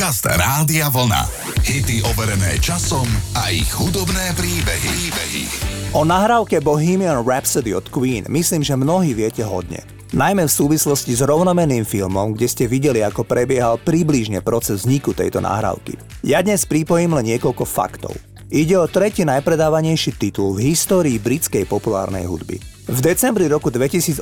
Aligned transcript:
Podcast 0.00 0.24
Rádia 0.24 0.88
Vlna. 0.88 1.28
Hity 1.60 2.00
overené 2.08 2.56
časom 2.56 3.04
a 3.36 3.52
ich 3.52 3.68
hudobné 3.68 4.32
príbehy. 4.32 4.88
príbehy. 4.96 5.44
O 5.92 6.08
nahrávke 6.08 6.56
Bohemian 6.64 7.20
Rhapsody 7.20 7.76
od 7.76 7.84
Queen 7.92 8.24
myslím, 8.32 8.64
že 8.64 8.80
mnohí 8.80 9.12
viete 9.12 9.44
hodne. 9.44 9.84
Najmä 10.16 10.48
v 10.48 10.56
súvislosti 10.56 11.12
s 11.12 11.20
rovnomenným 11.20 11.84
filmom, 11.84 12.32
kde 12.32 12.48
ste 12.48 12.64
videli, 12.64 13.04
ako 13.04 13.28
prebiehal 13.28 13.76
približne 13.76 14.40
proces 14.40 14.88
vzniku 14.88 15.12
tejto 15.12 15.44
nahrávky. 15.44 16.00
Ja 16.24 16.40
dnes 16.40 16.64
pripojím 16.64 17.20
len 17.20 17.36
niekoľko 17.36 17.68
faktov. 17.68 18.16
Ide 18.48 18.80
o 18.80 18.88
tretí 18.88 19.28
najpredávanejší 19.28 20.16
titul 20.16 20.56
v 20.56 20.72
histórii 20.72 21.20
britskej 21.20 21.68
populárnej 21.68 22.24
hudby. 22.24 22.56
V 22.90 22.98
decembri 22.98 23.46
roku 23.46 23.70
2018 23.70 24.18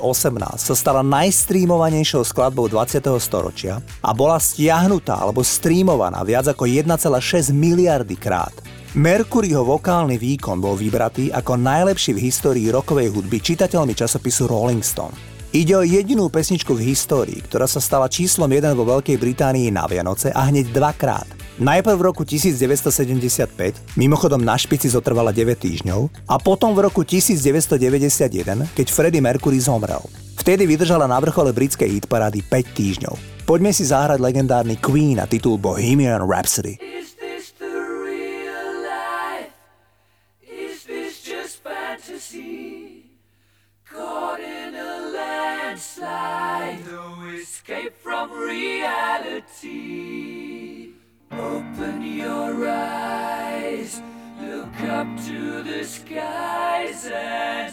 sa 0.60 0.74
stala 0.76 1.00
najstreamovanejšou 1.00 2.20
skladbou 2.20 2.68
20. 2.68 3.00
storočia 3.16 3.80
a 4.04 4.12
bola 4.12 4.36
stiahnutá 4.36 5.16
alebo 5.16 5.40
streamovaná 5.40 6.20
viac 6.20 6.52
ako 6.52 6.68
1,6 6.68 7.48
miliardy 7.56 8.20
krát. 8.20 8.52
Mercuryho 8.92 9.64
vokálny 9.64 10.20
výkon 10.20 10.60
bol 10.60 10.76
vybratý 10.76 11.32
ako 11.32 11.56
najlepší 11.56 12.12
v 12.12 12.28
histórii 12.28 12.68
rokovej 12.68 13.08
hudby 13.08 13.40
čitateľmi 13.40 13.96
časopisu 13.96 14.44
Rolling 14.44 14.84
Stone. 14.84 15.27
Ide 15.48 15.72
o 15.72 15.80
jedinú 15.80 16.28
pesničku 16.28 16.76
v 16.76 16.92
histórii, 16.92 17.40
ktorá 17.40 17.64
sa 17.64 17.80
stala 17.80 18.04
číslom 18.04 18.52
1 18.52 18.68
vo 18.76 18.84
Veľkej 18.84 19.16
Británii 19.16 19.72
na 19.72 19.88
Vianoce 19.88 20.28
a 20.28 20.44
hneď 20.44 20.68
dvakrát. 20.76 21.24
Najprv 21.56 21.96
v 21.96 22.04
roku 22.04 22.20
1975, 22.20 23.96
mimochodom 23.96 24.44
na 24.44 24.60
špici 24.60 24.92
zotrvala 24.92 25.32
9 25.32 25.56
týždňov, 25.56 26.28
a 26.28 26.36
potom 26.36 26.76
v 26.76 26.84
roku 26.84 27.00
1991, 27.00 28.76
keď 28.76 28.86
Freddie 28.92 29.24
Mercury 29.24 29.56
zomrel. 29.56 30.04
Vtedy 30.36 30.68
vydržala 30.68 31.08
na 31.08 31.16
vrchole 31.16 31.56
britskej 31.56 31.96
hitparády 31.96 32.44
5 32.44 32.76
týždňov. 32.76 33.16
Poďme 33.48 33.72
si 33.72 33.88
zahrať 33.88 34.20
legendárny 34.20 34.76
Queen 34.76 35.16
a 35.16 35.24
titul 35.24 35.56
Bohemian 35.56 36.28
Rhapsody. 36.28 36.76
No 46.90 47.28
escape 47.36 47.96
from 47.96 48.32
reality. 48.32 49.68
Open 51.30 52.02
your 52.02 52.68
eyes, 52.68 54.02
look 54.40 54.80
up 54.80 55.06
to 55.26 55.62
the 55.62 55.84
skies 55.84 57.06
and 57.06 57.72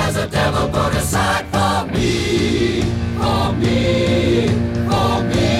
Has 0.00 0.16
a 0.16 0.26
devil 0.26 0.68
put 0.70 0.94
aside 0.94 1.44
for 1.52 1.86
me, 1.92 2.80
for 3.18 3.52
me, 3.52 4.48
for 4.88 5.22
me. 5.30 5.50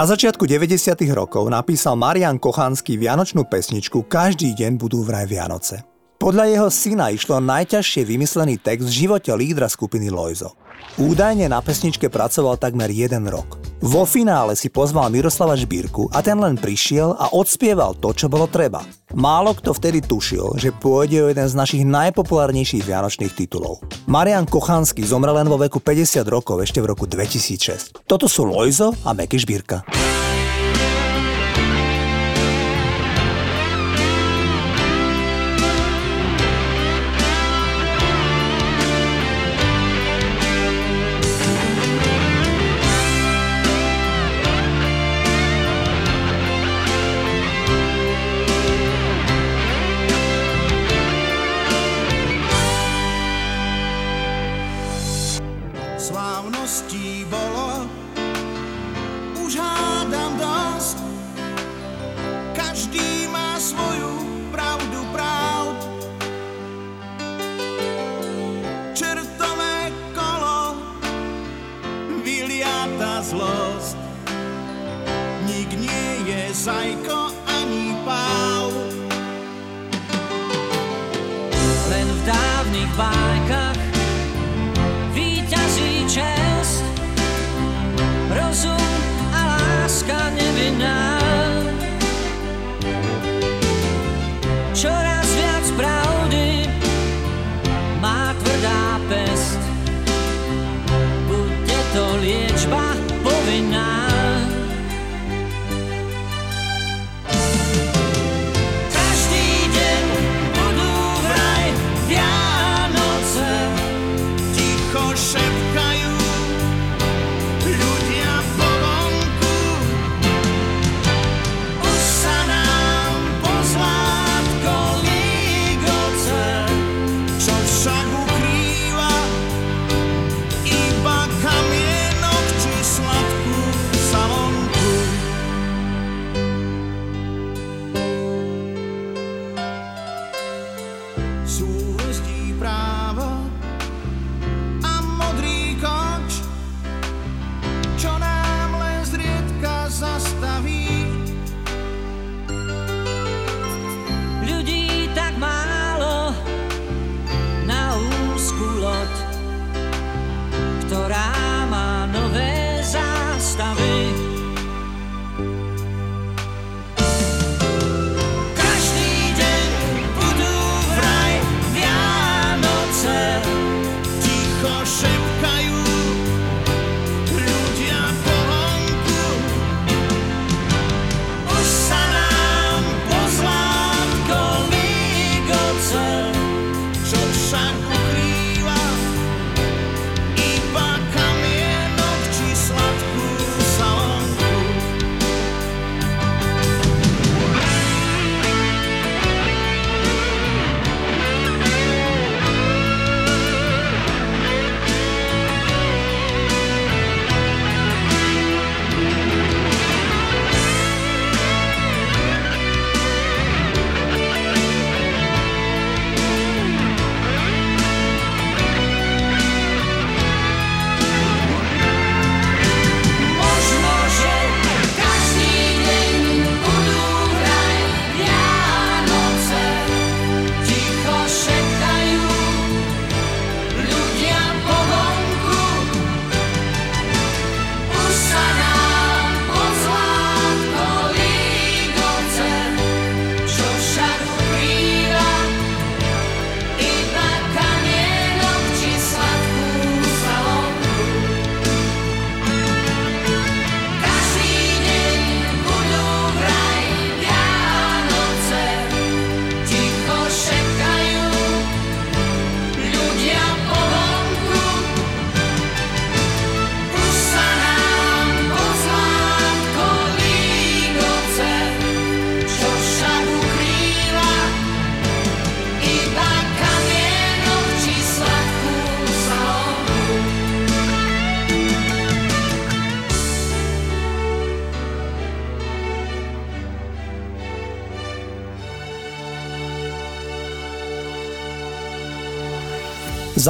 Na 0.00 0.08
začiatku 0.08 0.48
90. 0.48 0.96
rokov 1.12 1.44
napísal 1.52 1.92
Marian 1.92 2.40
Kochanský 2.40 2.96
vianočnú 2.96 3.44
pesničku 3.44 4.08
Každý 4.08 4.56
deň 4.56 4.80
budú 4.80 5.04
vraj 5.04 5.28
Vianoce. 5.28 5.84
Podľa 6.16 6.48
jeho 6.48 6.68
syna 6.72 7.12
išlo 7.12 7.36
najťažšie 7.44 8.08
vymyslený 8.08 8.64
text 8.64 8.88
v 8.88 8.96
živote 8.96 9.28
lídra 9.36 9.68
skupiny 9.68 10.08
Loizo. 10.08 10.56
Údajne 10.96 11.52
na 11.52 11.60
pesničke 11.60 12.08
pracoval 12.08 12.56
takmer 12.56 12.88
jeden 12.88 13.28
rok. 13.28 13.59
Vo 13.80 14.04
finále 14.04 14.60
si 14.60 14.68
pozval 14.68 15.08
Miroslava 15.08 15.56
Žbírku 15.56 16.12
a 16.12 16.20
ten 16.20 16.36
len 16.36 16.60
prišiel 16.60 17.16
a 17.16 17.32
odspieval 17.32 17.96
to, 17.96 18.12
čo 18.12 18.28
bolo 18.28 18.44
treba. 18.44 18.84
Málo 19.16 19.56
kto 19.56 19.72
vtedy 19.72 20.04
tušil, 20.04 20.60
že 20.60 20.68
pôjde 20.68 21.24
o 21.24 21.32
jeden 21.32 21.48
z 21.48 21.56
našich 21.56 21.88
najpopulárnejších 21.88 22.84
vianočných 22.84 23.32
titulov. 23.32 23.80
Marian 24.04 24.44
Kochanský 24.44 25.00
zomrel 25.00 25.32
len 25.32 25.48
vo 25.48 25.56
veku 25.56 25.80
50 25.80 26.28
rokov 26.28 26.60
ešte 26.60 26.84
v 26.84 26.92
roku 26.92 27.08
2006. 27.08 28.04
Toto 28.04 28.28
sú 28.28 28.44
Lojzo 28.44 28.92
a 29.00 29.16
Meky 29.16 29.40
Žbírka. 29.40 30.09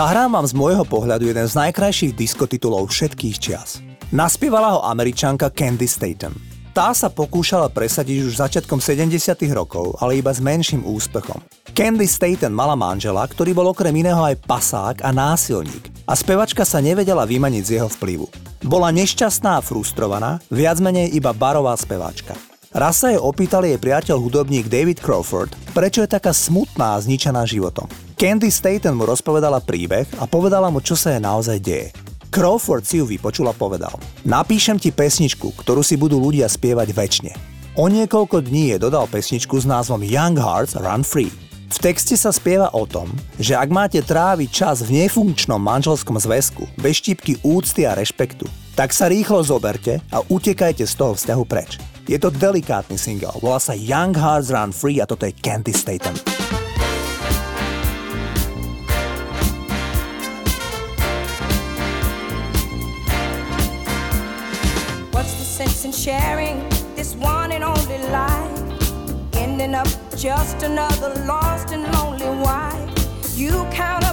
Zahrám 0.00 0.32
vám 0.32 0.48
z 0.48 0.56
môjho 0.56 0.80
pohľadu 0.88 1.28
jeden 1.28 1.44
z 1.44 1.60
najkrajších 1.60 2.16
diskotitulov 2.16 2.88
všetkých 2.88 3.36
čias. 3.36 3.84
Naspievala 4.08 4.72
ho 4.72 4.80
američanka 4.88 5.52
Candy 5.52 5.84
Staten. 5.84 6.32
Tá 6.72 6.96
sa 6.96 7.12
pokúšala 7.12 7.68
presadiť 7.68 8.24
už 8.24 8.40
začiatkom 8.40 8.80
70 8.80 9.12
rokov, 9.52 10.00
ale 10.00 10.16
iba 10.16 10.32
s 10.32 10.40
menším 10.40 10.88
úspechom. 10.88 11.44
Candy 11.76 12.08
Staten 12.08 12.48
mala 12.48 12.80
manžela, 12.80 13.28
ktorý 13.28 13.52
bol 13.52 13.76
okrem 13.76 13.92
iného 13.92 14.24
aj 14.24 14.40
pasák 14.40 15.04
a 15.04 15.12
násilník 15.12 15.92
a 16.08 16.16
spevačka 16.16 16.64
sa 16.64 16.80
nevedela 16.80 17.28
vymaniť 17.28 17.60
z 17.68 17.70
jeho 17.76 17.92
vplyvu. 17.92 18.24
Bola 18.64 18.88
nešťastná 18.96 19.60
a 19.60 19.64
frustrovaná, 19.64 20.40
viac 20.48 20.80
menej 20.80 21.12
iba 21.12 21.36
barová 21.36 21.76
speváčka. 21.76 22.32
Raz 22.70 23.02
sa 23.02 23.10
jej 23.10 23.18
opýtal 23.18 23.66
jej 23.66 23.74
priateľ 23.82 24.14
hudobník 24.22 24.70
David 24.70 25.02
Crawford, 25.02 25.50
prečo 25.74 26.06
je 26.06 26.14
taká 26.14 26.30
smutná 26.30 26.94
a 26.94 27.02
zničená 27.02 27.42
životom. 27.42 27.90
Candy 28.14 28.46
Staten 28.46 28.94
mu 28.94 29.10
rozpovedala 29.10 29.58
príbeh 29.58 30.06
a 30.22 30.30
povedala 30.30 30.70
mu, 30.70 30.78
čo 30.78 30.94
sa 30.94 31.10
jej 31.10 31.18
naozaj 31.18 31.58
deje. 31.58 31.90
Crawford 32.30 32.86
si 32.86 33.02
ju 33.02 33.10
vypočul 33.10 33.50
a 33.50 33.54
povedal 33.58 33.98
Napíšem 34.22 34.78
ti 34.78 34.94
pesničku, 34.94 35.50
ktorú 35.58 35.82
si 35.82 35.98
budú 35.98 36.22
ľudia 36.22 36.46
spievať 36.46 36.94
väčšine. 36.94 37.32
O 37.74 37.90
niekoľko 37.90 38.38
dní 38.38 38.78
je 38.78 38.86
dodal 38.86 39.10
pesničku 39.10 39.58
s 39.58 39.66
názvom 39.66 40.06
Young 40.06 40.38
Hearts 40.38 40.78
Run 40.78 41.02
Free. 41.02 41.34
V 41.74 41.78
texte 41.82 42.14
sa 42.14 42.30
spieva 42.30 42.70
o 42.70 42.86
tom, 42.86 43.10
že 43.42 43.58
ak 43.58 43.66
máte 43.66 43.98
tráviť 43.98 44.46
čas 44.46 44.86
v 44.86 45.02
nefunkčnom 45.02 45.58
manželskom 45.58 46.22
zväzku, 46.22 46.70
bez 46.78 47.02
štípky 47.02 47.42
úcty 47.42 47.82
a 47.82 47.98
rešpektu, 47.98 48.46
tak 48.78 48.94
sa 48.94 49.10
rýchlo 49.10 49.42
zoberte 49.42 49.98
a 50.14 50.22
utekajte 50.22 50.86
z 50.86 50.94
toho 50.94 51.18
vzťahu 51.18 51.44
preč. 51.50 51.82
Je 52.10 52.18
to 52.18 52.26
delikátny 52.34 52.98
single, 52.98 53.30
volá 53.38 53.62
sa 53.62 53.70
Young 53.70 54.10
Hearts 54.18 54.50
Run 54.50 54.74
Free 54.74 54.98
a 54.98 55.06
toto 55.06 55.30
je 55.30 55.32
Candy 55.38 55.70
Staten. 55.70 56.18
sharing 65.90 66.64
this 66.96 67.12
one 67.14 67.52
and 67.52 67.62
only 67.62 67.98
life. 68.08 68.58
Ending 69.36 69.74
up 69.74 69.86
just 70.16 70.62
another 70.64 71.12
lost 71.28 71.76
and 71.76 71.84
lonely 71.92 72.30
wife. 72.40 72.88
You 73.36 73.68
count 73.68 74.09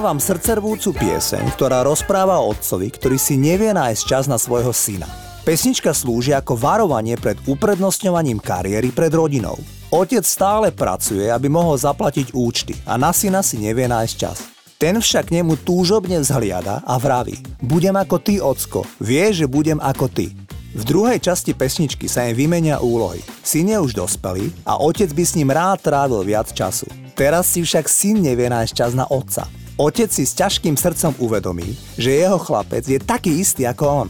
Zahrávam 0.00 0.32
srdcervúcu 0.32 0.96
pieseň, 0.96 1.60
ktorá 1.60 1.84
rozpráva 1.84 2.40
o 2.40 2.56
otcovi, 2.56 2.88
ktorý 2.88 3.20
si 3.20 3.36
nevie 3.36 3.68
nájsť 3.68 4.02
čas 4.08 4.24
na 4.32 4.40
svojho 4.40 4.72
syna. 4.72 5.04
Pesnička 5.44 5.92
slúži 5.92 6.32
ako 6.32 6.56
varovanie 6.56 7.20
pred 7.20 7.36
uprednostňovaním 7.44 8.40
kariéry 8.40 8.96
pred 8.96 9.12
rodinou. 9.12 9.60
Otec 9.92 10.24
stále 10.24 10.72
pracuje, 10.72 11.28
aby 11.28 11.52
mohol 11.52 11.76
zaplatiť 11.76 12.32
účty 12.32 12.80
a 12.88 12.96
na 12.96 13.12
syna 13.12 13.44
si 13.44 13.60
nevie 13.60 13.84
nájsť 13.92 14.14
čas. 14.16 14.48
Ten 14.80 15.04
však 15.04 15.36
nemu 15.36 15.60
túžobne 15.68 16.16
vzhliada 16.24 16.80
a 16.80 16.96
vraví 16.96 17.36
Budem 17.60 17.92
ako 17.92 18.24
ty, 18.24 18.40
ocko, 18.40 18.88
vie, 19.04 19.28
že 19.36 19.44
budem 19.44 19.76
ako 19.84 20.08
ty. 20.08 20.32
V 20.72 20.80
druhej 20.80 21.20
časti 21.20 21.52
pesničky 21.52 22.08
sa 22.08 22.24
im 22.24 22.40
vymenia 22.40 22.80
úlohy. 22.80 23.20
Syn 23.44 23.68
je 23.68 23.76
už 23.76 23.92
dospelý 23.92 24.48
a 24.64 24.80
otec 24.80 25.12
by 25.12 25.24
s 25.28 25.36
ním 25.36 25.52
rád 25.52 25.84
trávil 25.84 26.24
viac 26.24 26.48
času. 26.56 26.88
Teraz 27.12 27.52
si 27.52 27.60
však 27.60 27.84
syn 27.84 28.24
nevie 28.24 28.48
nájsť 28.48 28.72
čas 28.72 28.96
na 28.96 29.04
otca. 29.04 29.59
Otec 29.80 30.12
si 30.12 30.28
s 30.28 30.36
ťažkým 30.36 30.76
srdcom 30.76 31.16
uvedomí, 31.24 31.72
že 31.96 32.12
jeho 32.12 32.36
chlapec 32.36 32.84
je 32.84 33.00
taký 33.00 33.40
istý 33.40 33.64
ako 33.64 34.04
on. 34.04 34.08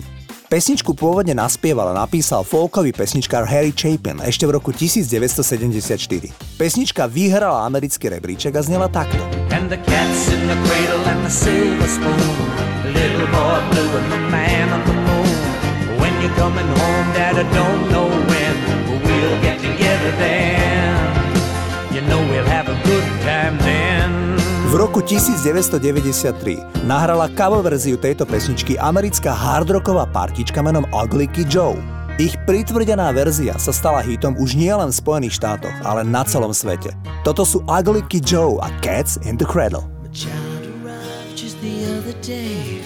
Pesničku 0.51 0.99
pôvodne 0.99 1.31
naspieval 1.31 1.95
a 1.95 2.03
napísal 2.03 2.43
folkový 2.43 2.91
pesničkár 2.91 3.47
Harry 3.47 3.71
Chapin 3.71 4.19
ešte 4.19 4.51
v 4.51 4.59
roku 4.59 4.75
1974. 4.75 6.35
Pesnička 6.59 7.07
vyhrala 7.07 7.71
americký 7.71 8.11
rebríček 8.11 8.51
a 8.59 8.67
znela 8.67 8.91
takto. 8.91 9.23
And 9.55 9.71
the 9.71 9.79
cats 9.87 10.27
in 10.35 10.43
the 10.51 10.59
cradle 10.67 11.07
and 11.07 11.23
the 11.23 11.31
silver 11.31 11.87
spoon 11.87 12.51
Little 12.91 13.31
boy 13.31 13.59
blue 13.71 13.91
and 13.95 14.09
the 14.11 14.23
man 14.27 14.75
on 14.75 14.83
the 14.83 14.97
moon 15.07 15.39
When 16.03 16.11
you're 16.19 16.35
coming 16.35 16.67
home, 16.67 17.07
dad, 17.15 17.39
I 17.39 17.47
don't 17.47 17.83
know 17.95 18.11
when 18.11 18.55
we'll 19.07 19.39
get 19.39 19.63
together 19.63 20.11
then 20.19 20.99
You 21.95 22.03
know 22.11 22.19
we'll 22.27 22.51
have 22.51 22.70
v 24.71 24.79
roku 24.79 25.03
1993 25.03 26.87
nahrala 26.87 27.27
cover 27.35 27.59
verziu 27.59 27.99
tejto 27.99 28.23
pesničky 28.23 28.79
americká 28.79 29.35
hardrocková 29.35 30.07
partička 30.07 30.63
menom 30.63 30.87
Ugly 30.95 31.27
Kid 31.35 31.51
Joe. 31.51 31.75
Ich 32.23 32.39
pritvrdená 32.47 33.11
verzia 33.11 33.59
sa 33.59 33.75
stala 33.75 33.99
hitom 33.99 34.39
už 34.39 34.55
nielen 34.55 34.95
v 34.95 34.99
Spojených 35.03 35.43
štátoch, 35.43 35.75
ale 35.83 36.07
na 36.07 36.23
celom 36.23 36.55
svete. 36.55 36.95
Toto 37.27 37.43
sú 37.43 37.67
Ugly 37.67 38.07
Kid 38.07 38.23
Joe 38.23 38.63
a 38.63 38.71
Cats 38.79 39.19
in 39.27 39.35
the 39.35 39.47
Cradle. 39.47 39.83
to 42.23 42.80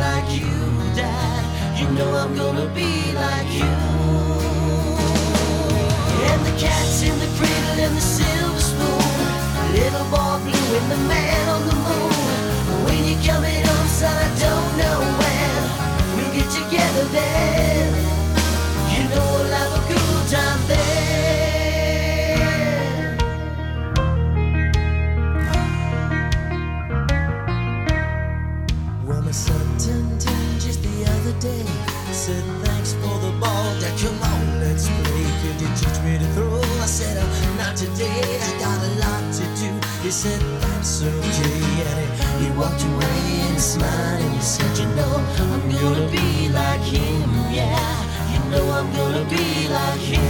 like 0.00 0.28
you, 0.32 0.48
Dad. 0.96 1.44
You 1.78 1.86
know 1.96 2.10
I'm 2.16 2.34
gonna 2.34 2.68
be 2.74 3.12
like 3.12 3.50
you. 3.60 3.72
And 6.30 6.40
the 6.48 6.54
cat's 6.62 7.02
in 7.02 7.16
the 7.24 7.30
cradle 7.36 7.78
and 7.86 7.94
the 7.96 8.04
silver 8.16 8.64
spoon. 8.70 9.28
Little 9.76 10.06
boy 10.14 10.36
blue 10.46 10.70
and 10.78 10.88
the 10.94 11.00
man 11.12 11.44
on 11.54 11.62
the 11.70 11.76
moon. 11.86 12.12
When 12.84 13.00
you're 13.08 13.24
coming 13.30 13.62
home, 13.68 13.88
son, 14.00 14.16
I 14.16 14.30
don't 14.44 14.70
know 14.80 14.98
when. 15.20 15.60
We'll 16.16 16.32
get 16.34 16.48
together 16.50 17.04
then. 17.16 17.59
Gonna 48.92 49.24
be 49.24 49.68
like 49.68 50.00
him. 50.00 50.29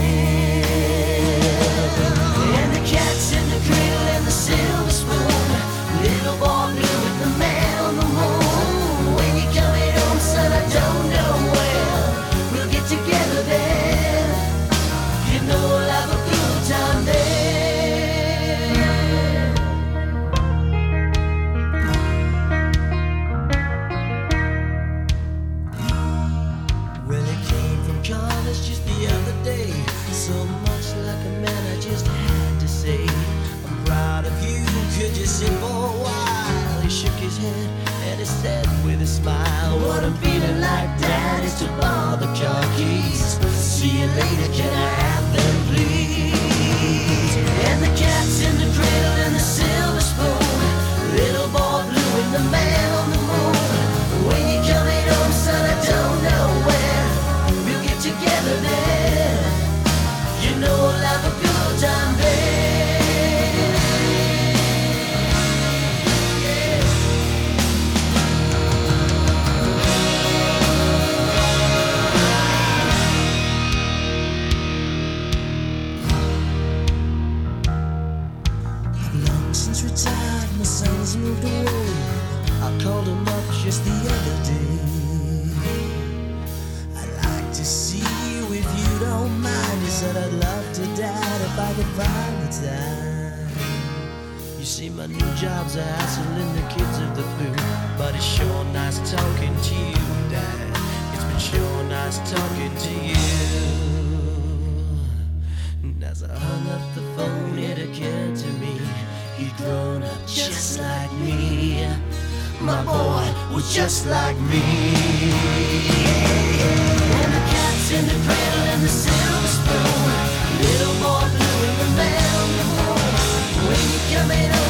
you 124.29 124.60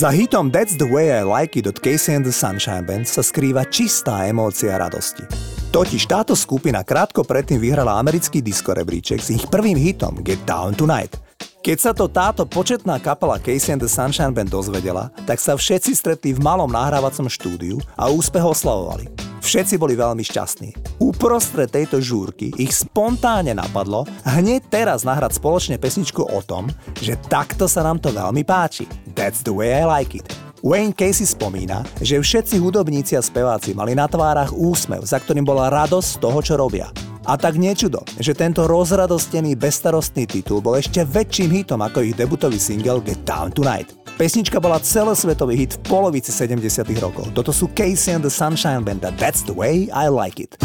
Za 0.00 0.08
hitom 0.08 0.48
That's 0.48 0.80
the 0.80 0.88
way 0.88 1.12
I 1.12 1.20
like 1.20 1.60
it 1.60 1.68
od 1.68 1.76
Casey 1.76 2.16
and 2.16 2.24
the 2.24 2.32
Sunshine 2.32 2.88
Band 2.88 3.04
sa 3.04 3.20
skrýva 3.20 3.68
čistá 3.68 4.24
emócia 4.24 4.80
radosti. 4.80 5.28
Totiž 5.76 6.08
táto 6.08 6.32
skupina 6.32 6.80
krátko 6.80 7.20
predtým 7.20 7.60
vyhrala 7.60 8.00
americký 8.00 8.40
disco 8.40 8.72
rebríček 8.72 9.20
s 9.20 9.28
ich 9.28 9.44
prvým 9.52 9.76
hitom 9.76 10.24
Get 10.24 10.40
Down 10.48 10.72
Tonight. 10.72 11.29
Keď 11.60 11.76
sa 11.76 11.92
to 11.92 12.08
táto 12.08 12.48
početná 12.48 12.96
kapela 12.96 13.36
Casey 13.36 13.76
and 13.76 13.84
the 13.84 13.90
Sunshine 13.90 14.32
Band 14.32 14.48
dozvedela, 14.48 15.12
tak 15.28 15.36
sa 15.36 15.60
všetci 15.60 15.92
stretli 15.92 16.32
v 16.32 16.40
malom 16.40 16.72
nahrávacom 16.72 17.28
štúdiu 17.28 17.76
a 18.00 18.08
úspech 18.08 18.40
oslavovali. 18.40 19.12
Všetci 19.44 19.76
boli 19.76 19.92
veľmi 19.92 20.24
šťastní. 20.24 20.96
Uprostred 21.04 21.68
tejto 21.68 22.00
žúrky 22.00 22.48
ich 22.56 22.72
spontánne 22.72 23.52
napadlo 23.52 24.08
hneď 24.24 24.72
teraz 24.72 25.04
nahrať 25.04 25.36
spoločne 25.36 25.76
pesničku 25.76 26.24
o 26.24 26.40
tom, 26.40 26.72
že 26.96 27.20
takto 27.28 27.68
sa 27.68 27.84
nám 27.84 28.00
to 28.00 28.08
veľmi 28.08 28.40
páči. 28.40 28.88
That's 29.12 29.44
the 29.44 29.52
way 29.52 29.76
I 29.76 29.84
like 29.84 30.16
it. 30.16 30.24
Wayne 30.64 30.96
Casey 30.96 31.28
spomína, 31.28 31.84
že 32.00 32.24
všetci 32.24 32.56
hudobníci 32.56 33.20
a 33.20 33.24
speváci 33.24 33.76
mali 33.76 33.92
na 33.92 34.08
tvárach 34.08 34.56
úsmev, 34.56 35.04
za 35.04 35.20
ktorým 35.20 35.44
bola 35.44 35.68
radosť 35.68 36.08
z 36.08 36.20
toho, 36.24 36.40
čo 36.40 36.56
robia. 36.56 36.88
A 37.28 37.36
tak 37.36 37.60
niečudo, 37.60 38.00
že 38.16 38.32
tento 38.32 38.64
rozradostený 38.64 39.52
bestarostný 39.52 40.24
titul 40.24 40.64
bol 40.64 40.80
ešte 40.80 41.04
väčším 41.04 41.52
hitom 41.52 41.84
ako 41.84 42.00
ich 42.00 42.16
debutový 42.16 42.56
single 42.56 43.04
Get 43.04 43.20
Down 43.28 43.52
Tonight. 43.52 43.92
Pesnička 44.16 44.56
bola 44.60 44.80
celosvetový 44.80 45.56
hit 45.56 45.76
v 45.76 45.80
polovici 45.88 46.32
70 46.32 46.64
rokov. 47.00 47.28
Toto 47.36 47.52
sú 47.52 47.68
Casey 47.76 48.16
and 48.16 48.24
the 48.24 48.32
Sunshine 48.32 48.84
Band 48.84 49.04
a 49.04 49.12
That's 49.20 49.44
the 49.44 49.56
way 49.56 49.92
I 49.92 50.08
like 50.08 50.40
it. 50.40 50.56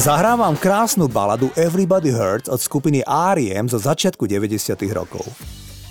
Zahrávam 0.00 0.56
krásnu 0.56 1.12
baladu 1.12 1.52
Everybody 1.60 2.08
Hurts 2.08 2.48
od 2.48 2.56
skupiny 2.56 3.04
R.E.M. 3.04 3.68
zo 3.68 3.76
začiatku 3.76 4.24
90. 4.24 4.72
rokov. 4.96 5.28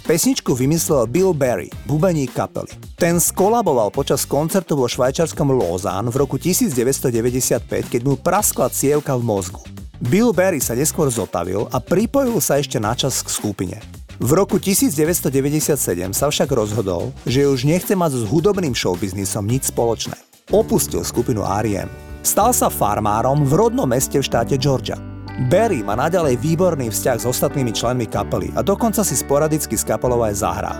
Pesničku 0.02 0.58
vymyslel 0.58 1.06
Bill 1.06 1.30
Berry, 1.30 1.70
bubeník 1.86 2.34
kapely. 2.34 2.74
Ten 2.98 3.22
skolaboval 3.22 3.94
počas 3.94 4.26
koncertu 4.26 4.74
vo 4.74 4.90
švajčarskom 4.90 5.54
Lausanne 5.54 6.10
v 6.10 6.26
roku 6.26 6.42
1995, 6.42 7.70
keď 7.70 8.02
mu 8.02 8.18
praskla 8.18 8.74
cievka 8.74 9.14
v 9.14 9.30
mozgu. 9.30 9.62
Bill 10.02 10.34
Berry 10.34 10.58
sa 10.58 10.74
neskôr 10.74 11.14
zotavil 11.14 11.70
a 11.70 11.78
pripojil 11.78 12.42
sa 12.42 12.58
ešte 12.58 12.82
na 12.82 12.98
čas 12.98 13.22
k 13.22 13.30
skupine. 13.30 13.78
V 14.18 14.34
roku 14.34 14.58
1997 14.58 15.78
sa 16.18 16.34
však 16.34 16.50
rozhodol, 16.50 17.14
že 17.30 17.46
už 17.46 17.62
nechce 17.62 17.94
mať 17.94 18.18
s 18.18 18.24
hudobným 18.26 18.74
showbiznisom 18.74 19.46
nič 19.46 19.70
spoločné. 19.70 20.18
Opustil 20.50 21.06
skupinu 21.06 21.46
R.E.M. 21.46 22.09
Stal 22.22 22.52
sa 22.52 22.68
farmárom 22.68 23.48
v 23.48 23.54
rodnom 23.56 23.88
meste 23.88 24.20
v 24.20 24.28
štáte 24.28 24.60
Georgia. 24.60 25.00
Barry 25.48 25.80
má 25.80 25.96
naďalej 25.96 26.36
výborný 26.44 26.92
vzťah 26.92 27.18
s 27.24 27.26
ostatnými 27.26 27.72
členmi 27.72 28.04
kapely 28.12 28.52
a 28.56 28.62
dokonca 28.64 29.08
si 29.08 29.16
sporadicky 29.16 29.80
s 29.80 29.88
kapelou 29.88 30.20
aj 30.28 30.44
zahrá. 30.44 30.74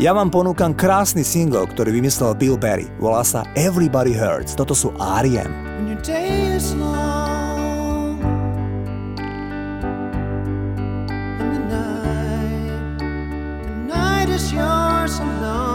Ja 0.00 0.16
vám 0.16 0.32
ponúkam 0.32 0.72
krásny 0.72 1.20
single, 1.20 1.68
ktorý 1.68 1.92
vymyslel 2.00 2.32
Bill 2.32 2.56
Berry. 2.56 2.88
Volá 2.96 3.20
sa 3.20 3.44
Everybody 3.52 4.16
Hurts. 4.16 4.56
Toto 4.56 4.72
sú 4.72 4.96
R.E.M. 4.96 5.68
yours 14.50 15.20
alone. 15.20 15.69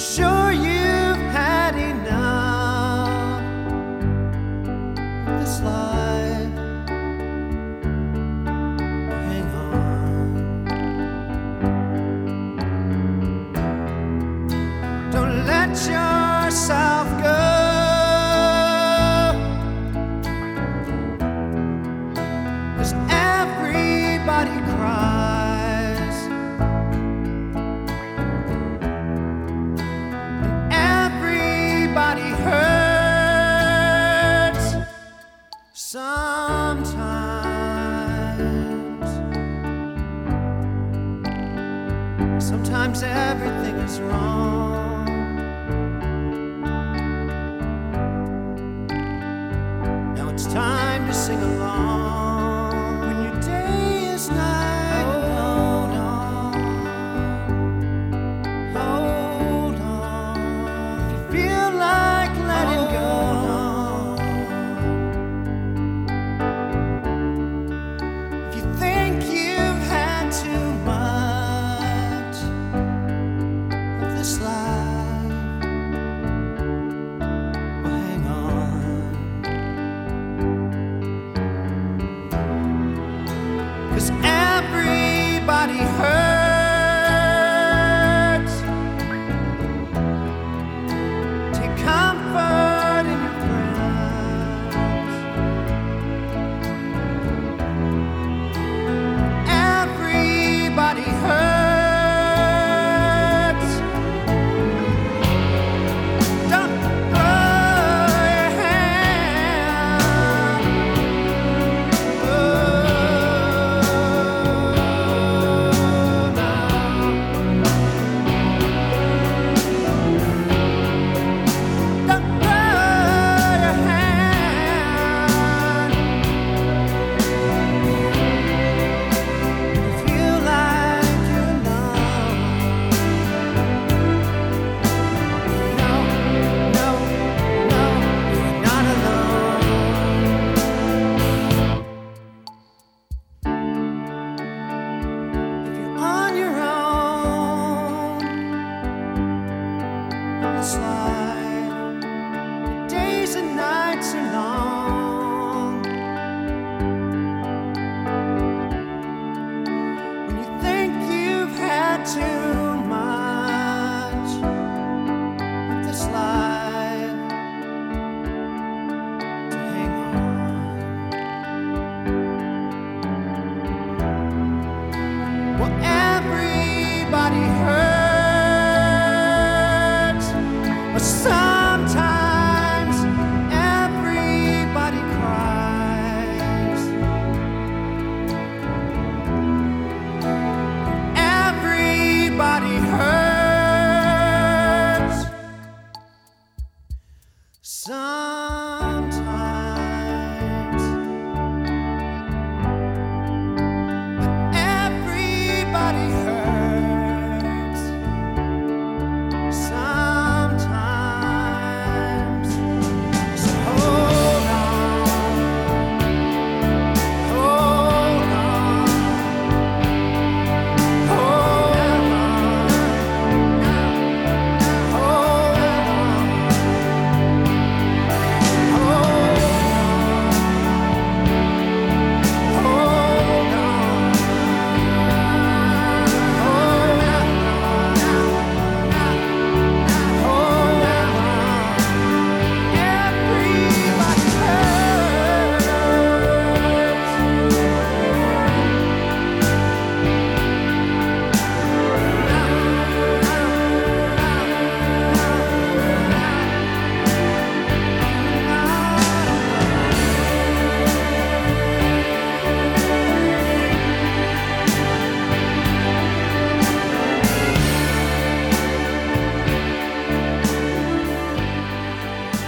Sure 0.00 0.50
you've 0.50 1.24
had 1.30 1.76
enough 1.76 3.42
of 5.28 5.40
this 5.40 5.60
life. 5.60 6.56
Hang 9.28 9.48
on. 9.54 9.90
Don't 15.10 15.44
let 15.44 15.70
yourself 15.86 16.79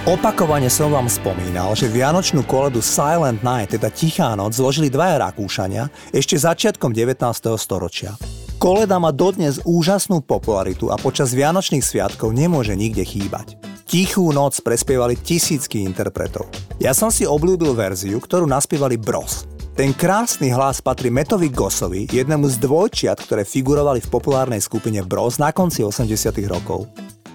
Opakovane 0.03 0.67
som 0.67 0.91
vám 0.91 1.07
spomínal, 1.07 1.79
že 1.79 1.87
Vianočnú 1.87 2.43
koledu 2.43 2.83
Silent 2.83 3.39
Night, 3.39 3.71
teda 3.71 3.87
Tichá 3.87 4.35
noc, 4.35 4.51
zložili 4.51 4.91
dvaja 4.91 5.15
Rakúšania 5.31 5.87
ešte 6.11 6.35
začiatkom 6.35 6.91
19. 6.91 7.23
storočia. 7.55 8.11
Koleda 8.59 8.99
má 8.99 9.15
dodnes 9.15 9.63
úžasnú 9.63 10.19
popularitu 10.19 10.91
a 10.91 10.99
počas 10.99 11.31
Vianočných 11.31 11.79
sviatkov 11.79 12.35
nemôže 12.35 12.75
nikde 12.75 13.07
chýbať. 13.07 13.55
Tichú 13.87 14.27
noc 14.35 14.59
prespievali 14.59 15.15
tisícky 15.15 15.87
interpretov. 15.87 16.51
Ja 16.83 16.91
som 16.91 17.07
si 17.07 17.23
obľúbil 17.23 17.71
verziu, 17.71 18.19
ktorú 18.19 18.43
naspievali 18.43 18.99
Bros. 18.99 19.47
Ten 19.71 19.95
krásny 19.95 20.51
hlas 20.51 20.83
patrí 20.83 21.15
Metovi 21.15 21.47
Gossovi, 21.47 22.11
jednému 22.11 22.43
z 22.51 22.59
dvojčiat, 22.59 23.23
ktoré 23.23 23.47
figurovali 23.47 24.03
v 24.03 24.11
populárnej 24.11 24.59
skupine 24.59 24.99
Bros 25.07 25.39
na 25.39 25.55
konci 25.55 25.79
80 25.79 26.11
rokov. 26.51 26.91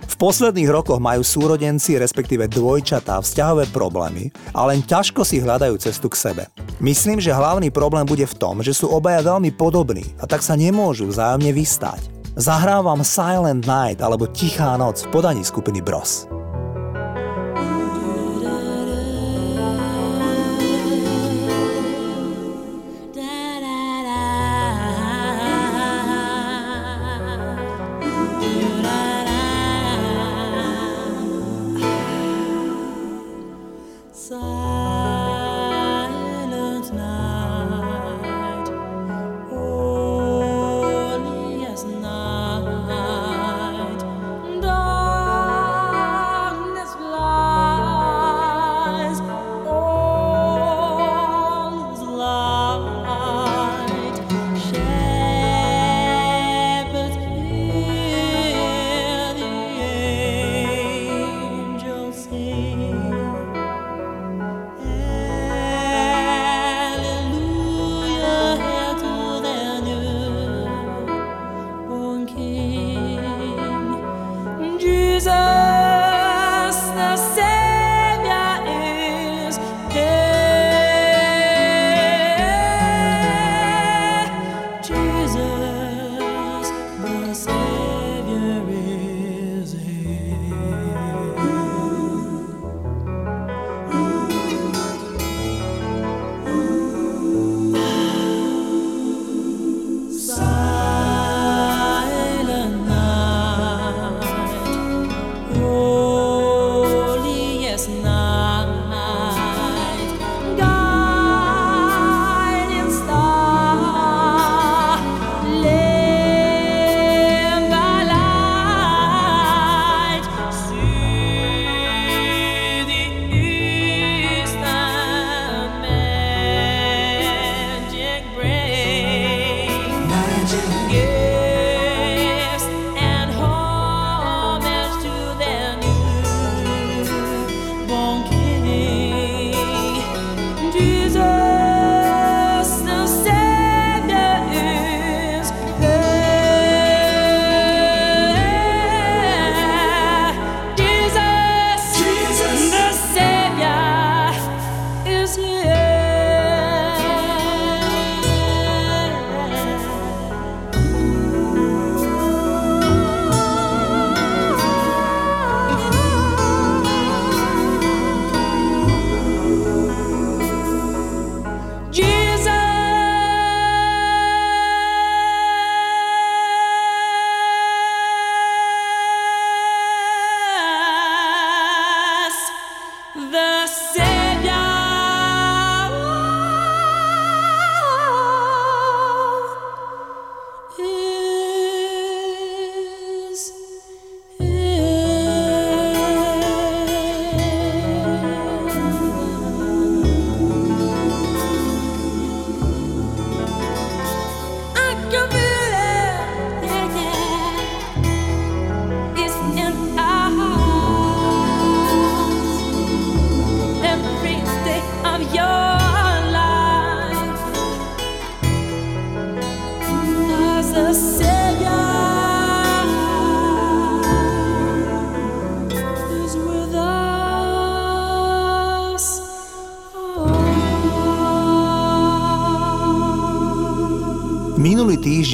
V 0.08 0.14
posledných 0.16 0.72
rokoch 0.72 0.96
majú 0.98 1.20
súrodenci, 1.20 2.00
respektíve 2.00 2.48
dvojčatá, 2.48 3.20
vzťahové 3.20 3.68
problémy 3.68 4.32
a 4.56 4.64
len 4.64 4.80
ťažko 4.80 5.20
si 5.22 5.38
hľadajú 5.44 5.76
cestu 5.76 6.08
k 6.08 6.16
sebe. 6.16 6.42
Myslím, 6.80 7.20
že 7.20 7.36
hlavný 7.36 7.68
problém 7.68 8.08
bude 8.08 8.24
v 8.24 8.38
tom, 8.40 8.64
že 8.64 8.72
sú 8.72 8.88
obaja 8.88 9.20
veľmi 9.20 9.52
podobní 9.52 10.16
a 10.16 10.24
tak 10.24 10.40
sa 10.40 10.56
nemôžu 10.56 11.06
vzájomne 11.12 11.52
vystáť. 11.52 12.08
Zahrávam 12.40 13.04
Silent 13.04 13.68
Night 13.68 14.00
alebo 14.00 14.30
Tichá 14.30 14.78
noc 14.80 15.04
v 15.04 15.12
podaní 15.12 15.42
skupiny 15.44 15.84
Bros. 15.84 16.37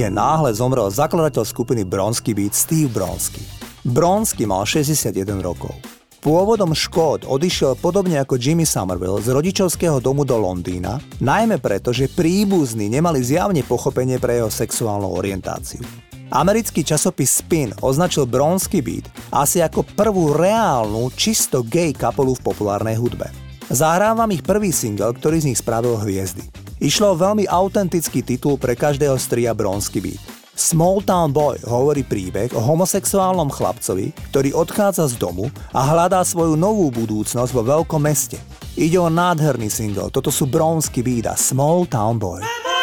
Týždeň 0.05 0.20
náhle 0.20 0.52
zomrel 0.52 0.92
zakladateľ 0.92 1.48
skupiny 1.48 1.88
Bronsky 1.88 2.36
Beat 2.36 2.52
Steve 2.52 2.92
Bronsky. 2.92 3.40
Bronsky 3.88 4.44
mal 4.44 4.68
61 4.68 5.16
rokov. 5.40 5.72
Pôvodom 6.20 6.76
Škód 6.76 7.24
odišiel 7.24 7.80
podobne 7.80 8.20
ako 8.20 8.36
Jimmy 8.36 8.68
Somerville 8.68 9.24
z 9.24 9.32
rodičovského 9.32 10.05
domu 10.05 10.28
do 10.28 10.36
Londýna, 10.36 11.00
najmä 11.24 11.57
preto, 11.57 11.88
že 11.96 12.12
príbuzní 12.12 12.92
nemali 12.92 13.24
zjavne 13.24 13.64
pochopenie 13.64 14.20
pre 14.20 14.44
jeho 14.44 14.52
sexuálnu 14.52 15.09
orientáciu. 15.09 15.80
Americký 16.28 16.84
časopis 16.84 17.40
Spin 17.40 17.72
označil 17.80 18.28
Bronsky 18.28 18.84
Beat 18.84 19.09
asi 19.32 19.64
ako 19.64 19.88
prvú 19.88 20.36
reálnu, 20.36 21.16
čisto 21.16 21.64
gay 21.64 21.96
kapelu 21.96 22.36
v 22.36 22.44
populárnej 22.44 23.00
hudbe. 23.00 23.32
Zahrávam 23.72 24.28
ich 24.36 24.44
prvý 24.44 24.68
single, 24.68 25.16
ktorý 25.16 25.40
z 25.40 25.48
nich 25.48 25.64
spravil 25.64 25.96
hviezdy. 25.96 26.63
Išlo 26.83 27.14
o 27.14 27.20
veľmi 27.20 27.47
autentický 27.47 28.27
titul 28.27 28.59
pre 28.59 28.75
každého 28.75 29.14
stria 29.14 29.55
Bronsky 29.55 30.03
Beat. 30.03 30.22
Small 30.55 31.03
Town 31.03 31.35
Boy 31.35 31.59
hovorí 31.66 32.07
príbeh 32.07 32.55
o 32.55 32.62
homosexuálnom 32.62 33.51
chlapcovi, 33.51 34.14
ktorý 34.31 34.55
odchádza 34.55 35.11
z 35.11 35.18
domu 35.18 35.51
a 35.75 35.83
hľadá 35.83 36.22
svoju 36.22 36.55
novú 36.55 36.95
budúcnosť 36.95 37.51
vo 37.51 37.62
veľkom 37.62 38.03
meste. 38.03 38.39
Ide 38.75 38.99
o 38.99 39.11
nádherný 39.11 39.70
single, 39.70 40.11
toto 40.11 40.35
sú 40.35 40.51
Bronsky 40.51 41.03
Beat 41.03 41.31
a 41.31 41.35
Small 41.39 41.87
Town 41.87 42.18
Boy. 42.18 42.43
Zahrám 42.43 42.74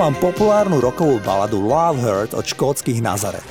vám 0.00 0.16
populárnu 0.16 0.80
rokovú 0.80 1.20
baladu 1.20 1.60
Love 1.60 2.00
Hurt 2.00 2.32
od 2.32 2.40
škótskych 2.40 3.04
Nazaret. 3.04 3.44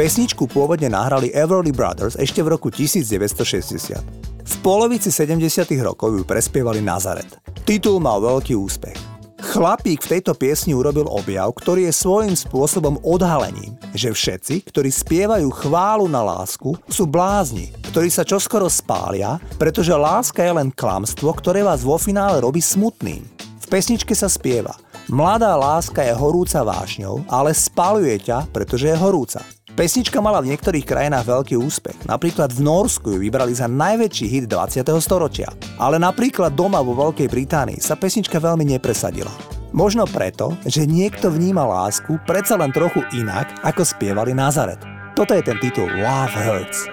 Pesničku 0.00 0.48
pôvodne 0.48 0.88
nahrali 0.88 1.28
Everly 1.28 1.76
Brothers 1.76 2.16
ešte 2.16 2.40
v 2.40 2.56
roku 2.56 2.72
1960. 2.72 4.00
V 4.40 4.54
polovici 4.64 5.12
70. 5.12 5.36
rokov 5.84 6.16
ju 6.16 6.24
prespievali 6.24 6.80
Nazaret. 6.80 7.28
Titul 7.68 8.00
mal 8.00 8.16
veľký 8.24 8.56
úspech. 8.56 8.96
Chlapík 9.44 10.00
v 10.00 10.16
tejto 10.16 10.32
piesni 10.32 10.72
urobil 10.72 11.04
objav, 11.04 11.52
ktorý 11.52 11.92
je 11.92 11.92
svojím 11.92 12.32
spôsobom 12.32 12.96
odhalením, 13.04 13.76
že 13.92 14.08
všetci, 14.08 14.72
ktorí 14.72 14.88
spievajú 14.88 15.52
chválu 15.52 16.08
na 16.08 16.24
lásku, 16.24 16.80
sú 16.88 17.04
blázni, 17.04 17.76
ktorí 17.92 18.08
sa 18.08 18.24
čoskoro 18.24 18.72
spália, 18.72 19.36
pretože 19.60 19.92
láska 19.92 20.40
je 20.40 20.64
len 20.64 20.72
klamstvo, 20.72 21.28
ktoré 21.36 21.60
vás 21.60 21.84
vo 21.84 22.00
finále 22.00 22.40
robí 22.40 22.64
smutným. 22.64 23.20
V 23.36 23.66
pesničke 23.68 24.16
sa 24.16 24.32
spieva 24.32 24.80
Mladá 25.10 25.58
láska 25.58 26.06
je 26.06 26.14
horúca 26.14 26.62
vášňou, 26.62 27.26
ale 27.26 27.50
spaluje 27.50 28.30
ťa, 28.30 28.46
pretože 28.54 28.94
je 28.94 28.94
horúca. 28.94 29.42
Pesnička 29.74 30.22
mala 30.22 30.38
v 30.38 30.54
niektorých 30.54 30.86
krajinách 30.86 31.26
veľký 31.26 31.58
úspech. 31.58 32.06
Napríklad 32.06 32.54
v 32.54 32.62
Norsku 32.62 33.10
ju 33.10 33.18
vybrali 33.18 33.50
za 33.50 33.66
najväčší 33.66 34.26
hit 34.30 34.46
20. 34.46 34.86
storočia. 35.02 35.50
Ale 35.82 35.98
napríklad 35.98 36.54
doma 36.54 36.78
vo 36.78 36.94
Veľkej 36.94 37.26
Británii 37.26 37.82
sa 37.82 37.98
pesnička 37.98 38.38
veľmi 38.38 38.62
nepresadila. 38.70 39.34
Možno 39.74 40.06
preto, 40.06 40.54
že 40.62 40.86
niekto 40.86 41.26
vníma 41.26 41.66
lásku 41.66 42.14
predsa 42.22 42.54
len 42.54 42.70
trochu 42.70 43.02
inak, 43.10 43.50
ako 43.66 43.82
spievali 43.82 44.30
Nazaret. 44.30 44.78
Toto 45.18 45.34
je 45.34 45.42
ten 45.42 45.58
titul 45.58 45.90
Love 45.90 46.38
Hurts. 46.38 46.86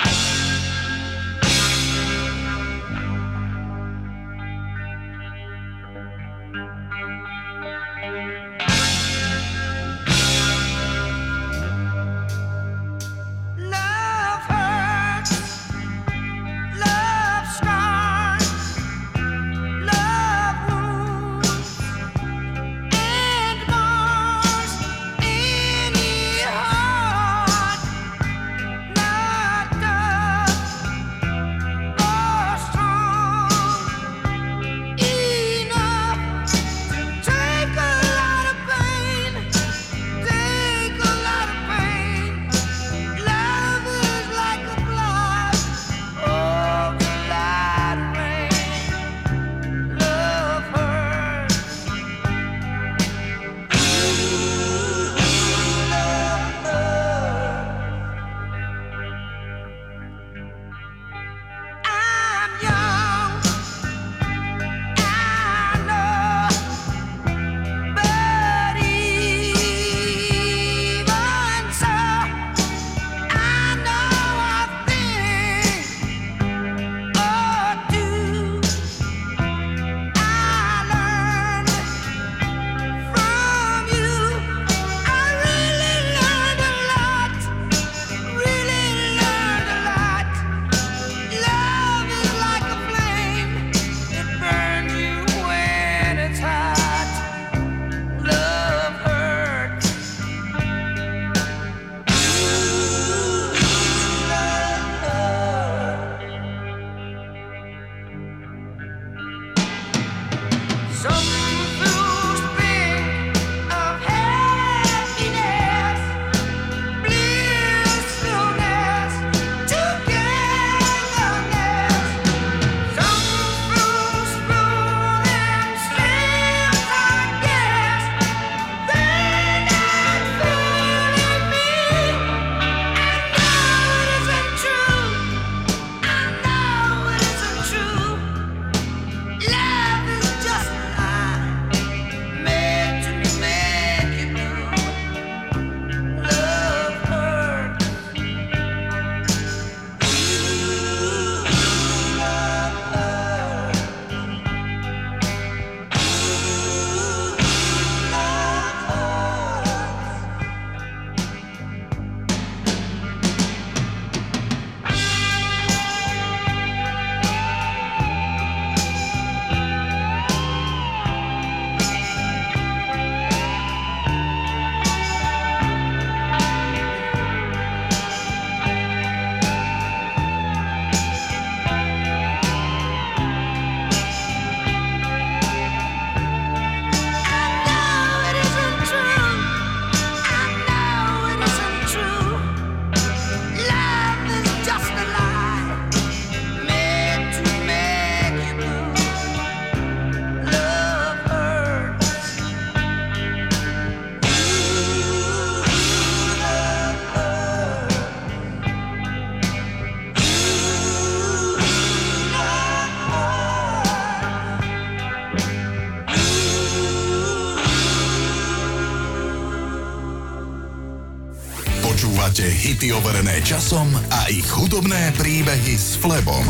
Časom 223.68 223.92
a 224.16 224.32
ich 224.32 224.48
hudobné 224.48 225.12
príbehy 225.20 225.76
s 225.76 226.00
Flebom. 226.00 226.48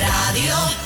Rádio. 0.00 0.77